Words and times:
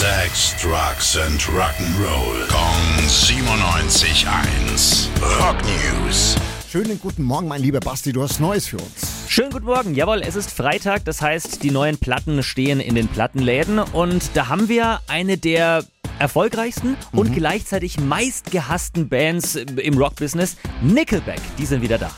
Sex, 0.00 0.56
Drugs 0.56 1.18
and 1.18 1.38
Rock'n'Roll. 1.42 2.48
Kong 2.48 3.06
97.1. 3.06 5.10
Rock 5.38 5.58
News. 5.62 6.36
Schönen 6.70 6.98
guten 6.98 7.22
Morgen, 7.22 7.48
mein 7.48 7.60
lieber 7.60 7.80
Basti, 7.80 8.10
du 8.10 8.22
hast 8.22 8.40
Neues 8.40 8.66
für 8.66 8.78
uns. 8.78 9.26
Schönen 9.28 9.50
guten 9.50 9.66
Morgen. 9.66 9.94
Jawohl, 9.94 10.22
es 10.22 10.36
ist 10.36 10.52
Freitag, 10.52 11.04
das 11.04 11.20
heißt, 11.20 11.62
die 11.62 11.70
neuen 11.70 11.98
Platten 11.98 12.42
stehen 12.42 12.80
in 12.80 12.94
den 12.94 13.08
Plattenläden 13.08 13.78
und 13.78 14.30
da 14.32 14.48
haben 14.48 14.70
wir 14.70 15.00
eine 15.06 15.36
der 15.36 15.84
erfolgreichsten 16.18 16.96
und 17.12 17.34
gleichzeitig 17.34 18.00
meistgehassten 18.00 19.10
Bands 19.10 19.54
im 19.54 19.98
Rockbusiness, 19.98 20.56
Nickelback. 20.80 21.42
Die 21.58 21.66
sind 21.66 21.82
wieder 21.82 21.98
da. 21.98 22.10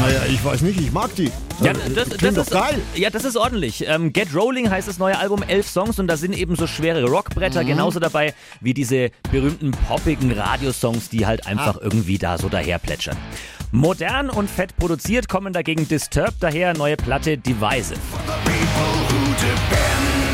Naja, 0.00 0.20
ich 0.28 0.44
weiß 0.44 0.60
nicht, 0.62 0.80
ich 0.80 0.92
mag 0.92 1.14
die. 1.16 1.30
Ja, 1.62 1.72
Äh, 1.72 1.74
das, 1.94 2.08
das 2.10 2.36
ist, 2.36 2.50
geil. 2.52 2.80
Ja, 2.94 3.10
das 3.10 3.24
ist 3.24 3.36
ordentlich. 3.36 3.84
Ähm, 3.86 4.12
Get 4.12 4.32
Rolling 4.34 4.70
heißt 4.70 4.86
das 4.86 4.98
neue 4.98 5.18
Album, 5.18 5.42
elf 5.42 5.68
Songs 5.68 5.98
und 5.98 6.06
da 6.06 6.16
sind 6.16 6.36
eben 6.36 6.54
so 6.56 6.66
schwere 6.66 7.04
Rockbretter 7.04 7.62
Mhm. 7.64 7.66
genauso 7.68 7.98
dabei 7.98 8.32
wie 8.60 8.74
diese 8.74 9.10
berühmten 9.32 9.72
poppigen 9.88 10.30
Radiosongs, 10.32 11.08
die 11.08 11.26
halt 11.26 11.46
einfach 11.46 11.76
Ah. 11.76 11.80
irgendwie 11.82 12.18
da 12.18 12.38
so 12.38 12.48
daher 12.48 12.78
plätschern. 12.78 13.16
Modern 13.72 14.30
und 14.30 14.48
fett 14.48 14.76
produziert 14.76 15.28
kommen 15.28 15.52
dagegen 15.52 15.88
Disturbed 15.88 16.36
daher, 16.40 16.74
neue 16.76 16.96
Platte 16.96 17.36
Divisive. 17.36 17.96
The 18.26 18.32
people 18.44 18.94
who 19.08 19.26
depend 19.34 20.27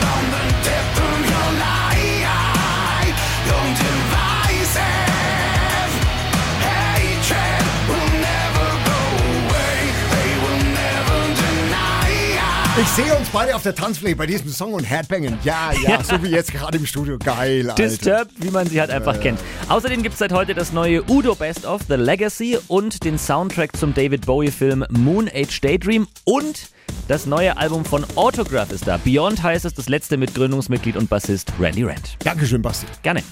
Ich 12.76 12.88
sehe 12.88 13.14
uns 13.14 13.28
beide 13.28 13.54
auf 13.54 13.62
der 13.62 13.72
Tanzfläche 13.72 14.16
bei 14.16 14.26
diesem 14.26 14.48
Song 14.48 14.72
und 14.72 14.82
Headbangen. 14.82 15.38
Ja, 15.44 15.70
ja, 15.86 16.02
so 16.02 16.20
wie 16.24 16.30
jetzt 16.30 16.52
gerade 16.52 16.76
im 16.76 16.84
Studio. 16.84 17.18
Geil, 17.24 17.70
Alter. 17.70 17.80
Disturbed, 17.80 18.32
wie 18.38 18.50
man 18.50 18.66
sie 18.66 18.80
halt 18.80 18.90
einfach 18.90 19.20
kennt. 19.20 19.38
Außerdem 19.68 20.02
gibt 20.02 20.14
es 20.14 20.18
seit 20.18 20.32
heute 20.32 20.54
das 20.54 20.72
neue 20.72 21.08
Udo 21.08 21.36
Best 21.36 21.66
of 21.66 21.82
The 21.88 21.94
Legacy 21.94 22.58
und 22.66 23.04
den 23.04 23.16
Soundtrack 23.16 23.76
zum 23.76 23.94
David 23.94 24.26
Bowie-Film 24.26 24.86
Moon 24.90 25.30
Age 25.32 25.60
Daydream 25.60 26.08
und 26.24 26.68
das 27.06 27.26
neue 27.26 27.56
Album 27.56 27.84
von 27.84 28.04
Autograph 28.16 28.72
ist 28.72 28.88
da. 28.88 28.96
Beyond 28.96 29.40
heißt 29.44 29.64
es, 29.66 29.74
das 29.74 29.88
letzte 29.88 30.16
mit 30.16 30.34
Gründungsmitglied 30.34 30.96
und 30.96 31.08
Bassist 31.08 31.52
Randy 31.60 31.84
Rand. 31.84 32.16
Dankeschön, 32.24 32.60
Basti. 32.60 32.86
Gerne. 33.04 33.22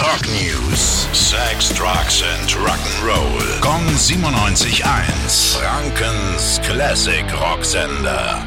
Rock 0.00 0.22
News. 0.28 1.06
Sex, 1.12 1.74
Drugs 1.74 2.22
and 2.22 2.50
Rock'n'Roll. 2.56 3.60
Kong 3.60 3.86
97.1. 3.96 5.58
Frankens 5.58 6.58
Classic 6.64 7.24
Rocksender. 7.38 8.42